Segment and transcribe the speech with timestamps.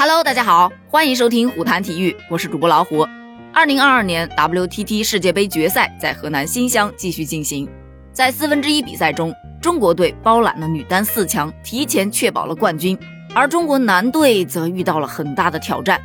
[0.00, 3.04] Hello，大家好，欢迎收听虎谈体育，我是主播老虎。
[3.52, 7.68] 二零二二年 WTT 世界杯决赛在河南新乡继续进行，
[8.12, 12.96] 在四分之一比赛中，中国队包揽了女单四强，提前确保了冠军，
[13.34, 16.00] 而中国男队则遇到了很大的挑战。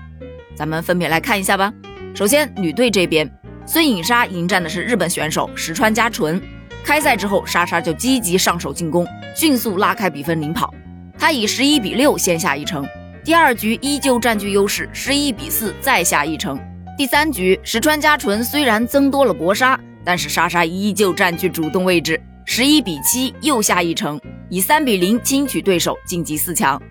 [0.55, 1.71] 咱们分别来看一下吧。
[2.15, 3.31] 首先，女队这边，
[3.67, 6.41] 孙颖莎迎战的是日本选手石川佳纯。
[6.83, 9.05] 开赛之后，莎莎就积极上手进攻，
[9.35, 10.73] 迅速拉开比分领跑，
[11.15, 12.83] 她以十一比六先下一城。
[13.23, 16.59] 第二局依旧占据优势，十一比四再下一城。
[16.97, 26.81] 第三局，石川佳纯虽然增多了搏杀，但是莎莎依旧占据主动位置，十一比七又下一城，以三比零轻取对手，晋级四强。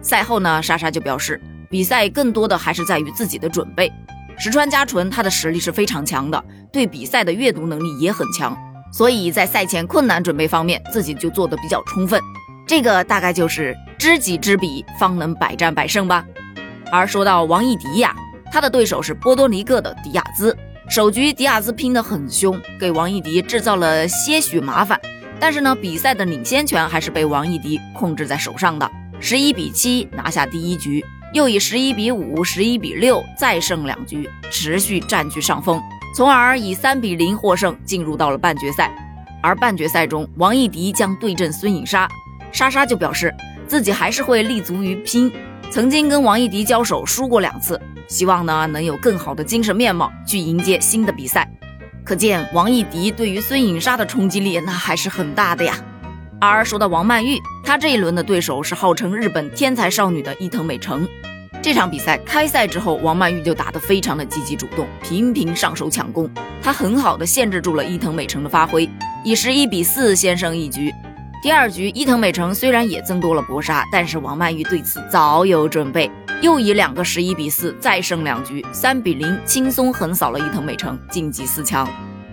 [0.00, 3.92] 赛后呢，莎莎就表示，比赛更多的还是在于自己的准备。
[4.38, 8.56] 石川佳纯她的实力是非常强的，对比赛的阅读能力也很强，
[8.90, 12.18] 所以在赛前困难准备方面，自己就做得比较充分。
[12.66, 13.76] 这个大概就是。
[13.98, 16.24] 知己知彼，方能百战百胜吧。
[16.90, 18.16] 而说到王艺迪呀，
[18.50, 20.58] 他的对手是波多黎各的迪亚兹。
[20.88, 25.00] 首局迪亚兹拼得很凶，给王艺迪制造了些许麻烦。
[25.38, 35.80] 但是呢，比赛的领先权还是被王艺迪控制在手上的，十一比七拿下第一局，又以十一比五、十一比六再胜两局，持续占据上风，
[36.16, 38.90] 从而以三比零获胜，进入到了半决赛。
[39.40, 42.08] 而半决赛中，王艺迪将对阵孙颖莎，
[42.52, 43.34] 莎莎就表示。
[43.64, 45.32] 自己还是会立足于拼，
[45.70, 51.50] 曾经跟王艺迪交手输过两次，希望呢能有更好的精神面貌去迎接新的比赛。
[52.04, 55.74] 可见王艺迪对于孙颖莎的冲击力那还是很大的呀。
[56.38, 61.08] 而说到王曼玉，她这一轮的对手是号称日本天才少女的伊藤美诚。
[61.62, 66.28] 这场比赛开赛之后，王曼玉就打得非常的积极主动，频频上手抢攻，
[66.62, 68.86] 她很好的限制住了伊藤美诚的发挥，
[69.24, 70.92] 以十一比四先胜一局。
[71.42, 76.08] 第二局，伊藤美诚虽然也增多了搏杀，但是王曼玉对此早有准备，
[76.40, 81.88] 又以两个十一比四再胜两局，三比零轻松横扫了伊藤美诚，晋级四强。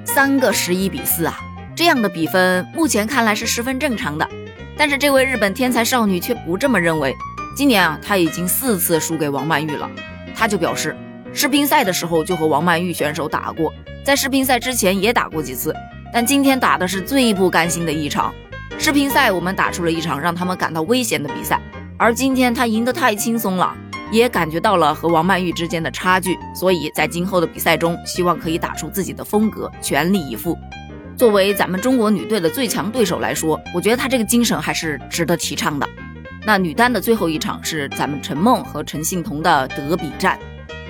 [0.06, 1.36] 三个十一比四啊，
[1.76, 4.30] 这样的比分目前看来是十分正常的。
[4.78, 7.12] 但是这位日本天才少女却不这么认为。
[7.58, 9.90] 今年啊，她已经四次输给王曼玉了。
[10.36, 10.96] 她就表示，
[11.34, 13.74] 世乒赛的时候就和王曼玉选手打过，
[14.06, 15.74] 在世乒赛之前也打过几次，
[16.14, 18.32] 但今天打的是最不甘心的一场。
[18.78, 21.60] 世乒赛，我们打出了一场让他们感到危险的比赛，
[21.98, 23.76] 而今天他赢得太轻松了，
[24.12, 30.58] 也感觉到了和王曼玉之间的差距，所以在今后的比赛中，希望可以打出自己的风格，全力以赴。
[31.18, 35.88] 作为咱们中国女队的最强对手来说，我觉得他这个精神还是值得提倡的。
[36.46, 40.40] 那女单的最后一场是咱们陈梦和陈幸同的德比战，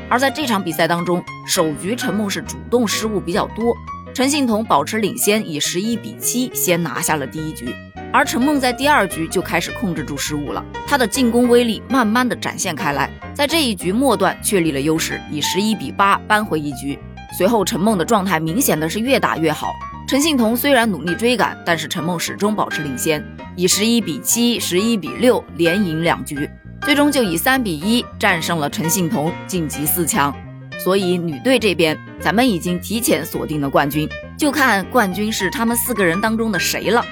[0.08, 3.76] 而在这场比赛当中，首局陈梦是主动失误比较多。
[4.20, 7.74] 陈幸同保持领先，以十一比七先拿下了第一局，
[8.12, 17.00] 而陈梦在第二局就开始控制住失误了，她的进攻威力慢慢的展现开来，在这一局末段确立了优势，以十一比八扳回一局。
[17.38, 19.72] 随后陈梦的状态明显的是越打越好，
[20.06, 23.24] 陈幸同虽然努力追赶，但是陈梦始终保持领先，
[23.56, 26.50] 以十一比七、十一比六连赢两局，
[26.82, 30.36] 最终就以三比一战胜了陈幸同，晋级四强。
[30.84, 37.06] 所以女队这边，咱们已经提前锁定了冠军，就看冠军是他们四个人当中的谁了。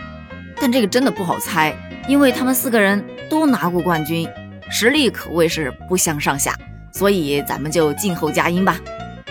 [0.59, 1.75] 但这个真的不好猜，
[2.07, 4.27] 因为他们四个人都拿过冠军，
[4.71, 6.55] 实力可谓是不相上下。
[6.93, 8.79] 所以咱们就静候佳音吧。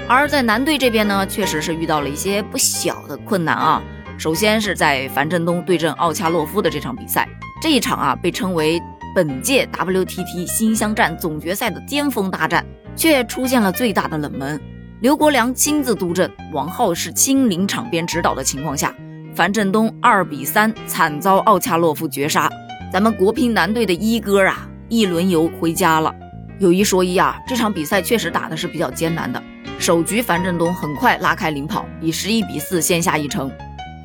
[0.07, 3.83] 而在男队这边呢，确实是遇到了一些不小的困难啊。
[4.19, 7.29] 首先是在樊振东对阵奥恰洛夫的这场比赛，
[7.61, 8.81] 这一场啊被称为
[9.17, 12.63] 本届 WTT 新乡站总决赛的巅峰大战。
[12.97, 14.59] 却出现了最大的冷门。
[15.01, 18.95] 刘国梁亲自督阵，王浩是亲临场边指导的情况下，
[19.35, 22.51] 樊振东二比三惨遭奥恰洛夫绝杀。
[22.91, 26.11] 咱们国乒男队的一哥啊，一轮游回家了。
[26.59, 29.43] 有一说一啊，这场比赛确实打的是比较艰难的。
[29.79, 33.53] 首局樊振东很快拉开领跑，以十一比四先下一城。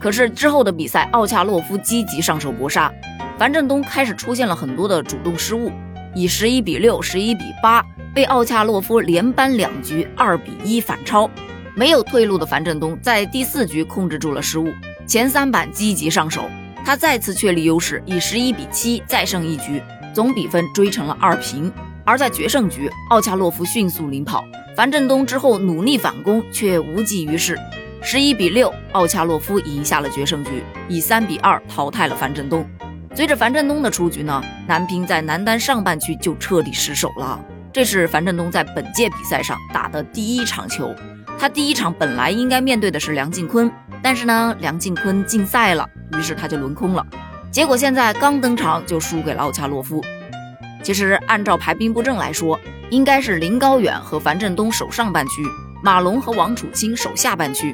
[0.02, 2.92] 可是之后的比赛，奥恰洛夫积极上手搏杀，
[3.38, 5.72] 樊振东开始出现了很多的主动失误，
[6.16, 7.86] 以十一比六、十一比八。
[8.14, 11.30] 被奥恰洛夫连扳两局，二比一反超，
[11.76, 14.68] 没有退路的樊振东在第四局控制住了失误，
[15.08, 16.50] 前三板积极上手，
[16.84, 19.82] 他再次确立优势，以十一比七再胜一局，
[20.14, 21.72] 总比分追成了二平。
[22.04, 24.44] 而在决胜局，奥恰洛夫迅速领跑，
[24.76, 27.58] 樊振东之后努力反攻却无济于事，
[28.04, 32.68] 十一比六，奥恰洛夫赢下了决胜局，以三比二淘汰了樊振东。
[33.14, 37.40] 随着樊振东的出局呢，男乒在男单上半区就彻底失手了。
[37.72, 40.96] 这是樊振东在本届比赛上打的第一场球，
[41.38, 43.72] 他第一场本来应该面对的是梁靖昆，
[44.02, 45.88] 但是呢，梁靖昆禁赛了，
[46.18, 47.06] 于是他就轮空了。
[47.52, 50.04] 结果现在刚登场就输给了奥恰洛夫。
[50.82, 52.60] 其实按照排兵布阵来说，
[52.90, 55.44] 应该是林高远和樊振东守上半区，
[55.82, 57.74] 马龙和王楚钦守下半区。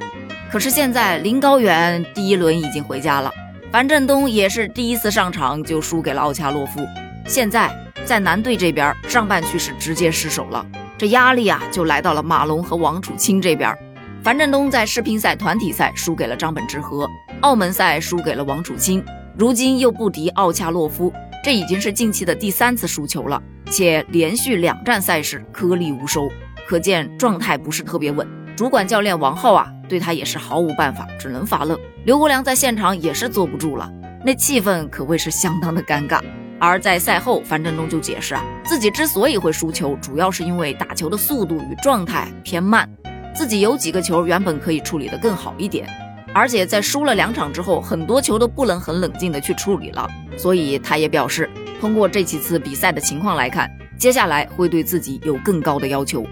[0.52, 3.32] 可是现在林高远第一轮已经回家了，
[3.72, 6.80] 樊振东也是第一次上场就输给了奥恰洛夫。
[7.28, 7.70] 现在
[8.06, 10.66] 在男队这边，上半区是直接失守了，
[10.98, 13.78] 这压力啊就来到了马龙和王楚钦这边。
[14.24, 17.08] 樊振东在世乒赛团体赛输给了张本智和，
[17.42, 19.04] 澳门赛输给了王楚钦，
[19.38, 21.12] 如今又不敌奥恰洛夫，
[21.44, 26.30] 这已经是近期的第三次输球了，且连续两站赛事颗粒无收，
[26.68, 28.28] 可见状态不是特别稳。
[28.56, 31.80] 主管教练王浩啊，对他也是毫无办法，只能发愣。
[32.06, 33.90] 刘国梁在现场也是坐不住了，
[34.26, 36.20] 那气氛可谓是相当的尴尬。
[36.60, 42.90] 而在赛后，樊振东就解释啊，自己之所以会输球，主要是因为打球的速度与状态偏慢，
[43.36, 45.88] 自己有几个球原本可以处理得更好一点，
[46.34, 51.48] 而且在输了两场之后，很多球都不能很冷静的去处理了，所以他也表示，
[51.80, 56.26] 通过这几次比赛的情况来看，接下来会对自己有更高的要求。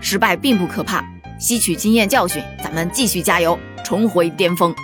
[0.00, 1.04] 失败并不可怕，
[1.38, 4.74] 吸取经验教训，咱们继续加油，重回巅峰。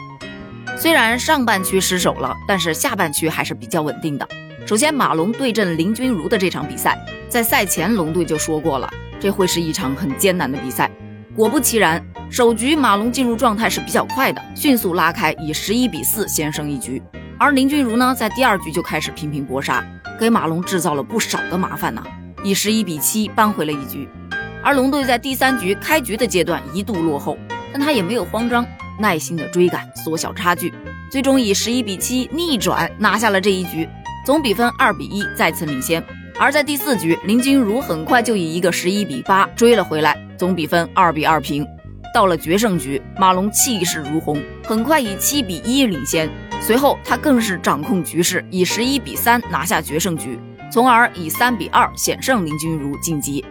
[0.76, 4.28] 虽然上半区失手了，但是下半区还是比较稳定的。
[4.66, 6.98] 首先，马龙对阵林君如的这场比赛，
[7.28, 10.90] 在赛前龙队就说过了，这会是一场很艰难的比赛。
[11.34, 17.02] 果不其然，首局马龙进入状态是比较快的，迅速拉开，以十一比四先胜一局。
[17.38, 19.84] 而林君如呢，在第二局就开始频频搏杀，
[20.18, 22.02] 给马龙制造了不少的麻烦呢，
[22.42, 24.08] 以十一比七扳回了一局。
[24.66, 27.38] 而龙队在第三局开局的阶段一度落后，
[27.72, 28.66] 但他也没有慌张，
[28.98, 30.74] 耐心的追赶，缩小差距，
[31.08, 33.88] 最终以十一比七逆转拿下了这一局。
[34.24, 36.02] 总比分二比一再次领先，
[36.36, 41.64] 而在第四局，林君如很快就以一个十一比八追了回来，总比分二比二平。
[42.12, 46.28] 到了决胜局，马龙气势如虹，很快以七比一领先，
[46.60, 50.36] 随后他更是掌控局势，以十一比三拿下决胜局，
[50.72, 53.44] 从而以三比二险胜林君如晋级。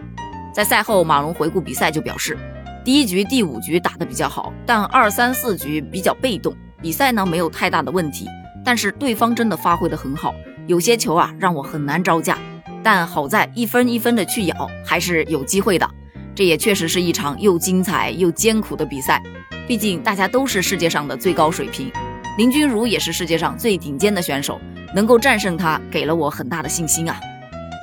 [0.56, 2.34] 在赛后，马龙回顾比赛就表示，
[2.82, 8.26] 第一局、第五局打得比较好，但二三四局比较被动，比赛呢没有太大的问题，
[8.64, 10.34] 但是对方真的发挥得很好。
[10.66, 12.38] 有些球啊让我很难招架，
[12.82, 15.86] 但好在一分一分的去咬，还是有机会的。
[16.34, 19.22] 这也确实是一场又精彩又艰苦的比赛。
[19.68, 21.92] 毕竟大家都是世界上的最高水平，
[22.38, 24.58] 林君如也是世界上最顶尖的选手，
[24.94, 27.20] 能够战胜他，给了我很大的信心啊。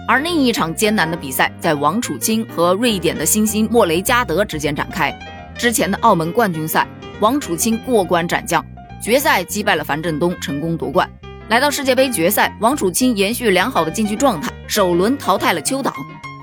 [0.06, 5.18] 而另一场艰难的比赛，在王楚钦和瑞典的新星莫雷加德之间展开。
[5.58, 6.86] 之前的澳门冠军赛，
[7.22, 8.64] 王楚钦过关斩将，
[9.02, 11.10] 决赛击败了樊振东，成功夺冠。
[11.48, 15.94] 来到世界杯决赛，王楚钦延续良好的竞技状态，首轮淘汰了邱党，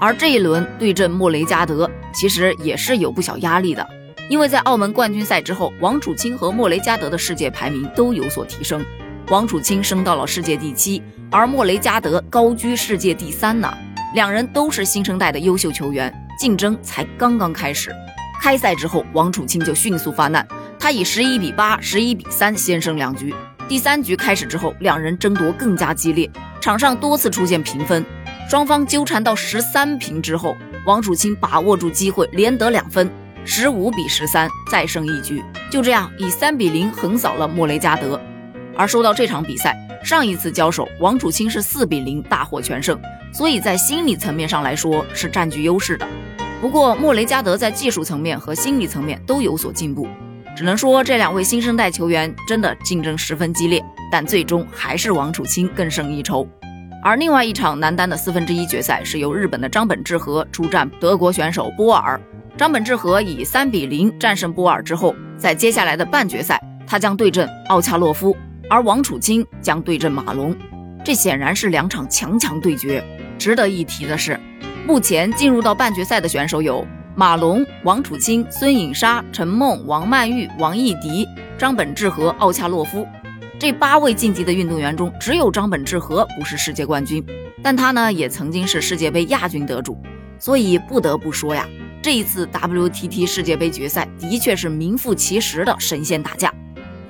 [0.01, 3.87] 而这一轮对阵莫雷加德，其实也是有不小压力的。
[4.31, 8.83] 因为在澳门冠军赛之后，王楚钦和莫雷加德的世界排名都有所提升，
[9.29, 13.73] 王楚钦升到了世界第七，而莫雷加德高居世界第三呢。
[14.15, 17.95] 两人都是新生代的优秀球员，竞争才刚刚开始。
[18.43, 20.45] 开赛之后，王楚钦就迅速发难，
[20.79, 23.33] 他以十一比八、十一比三先胜两局。
[23.69, 26.29] 第三局开始之后，两人争夺更加激烈，
[26.61, 28.05] 场上多次出现平分，
[28.49, 33.09] 双方纠缠到十三平之后，王楚钦把握住机会，连得两分，
[33.45, 35.41] 十五比十三再胜一局，
[35.71, 38.21] 就这样以三比零横扫了莫雷加德。
[38.77, 42.99] 而说到这场比赛，上一次交手，王楚钦是四比零大获全胜，
[43.33, 46.07] 所以在心理层面上来说是占据优势的。
[46.61, 50.09] 不过莫雷加德在技术层面和心理层面都有所进步。
[50.57, 56.47] 只能说这两位新生代球员真的竞争十分激烈，但最终还是王楚钦更胜一筹。
[57.03, 62.21] 而另外一场男单的四分之一决赛是由日本的张本智和出战德国选手波尔。
[62.59, 68.37] 张本智和以三比零战胜波尔之后，在接下来的半决赛，他将对阵奥恰洛夫，
[68.71, 70.57] 而王楚钦将对阵马龙。
[71.05, 73.05] 这显然是两场强强对决。
[73.39, 74.39] 值得一提的是，
[74.87, 76.87] 目前进入到半决赛的选手有。
[77.17, 81.27] 马龙、王楚钦、孙颖莎、陈梦、王曼玉、王艺迪、
[81.59, 83.07] 张本智和、奥恰洛夫，
[83.59, 87.23] 这八位晋级的运动员中，只有张本智和不是世界冠军，
[87.63, 90.01] 但他呢也曾经是世界杯亚军得主，
[90.39, 91.69] 所以不得不说呀，
[92.01, 96.55] 这一次 WTT 世界杯决赛的确是名副其实的神仙打架。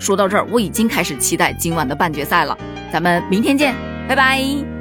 [0.01, 2.59] 说到这儿，我已经开始期待今晚的半决赛了，
[2.93, 3.75] 咱们明天见，
[4.09, 4.80] 拜拜。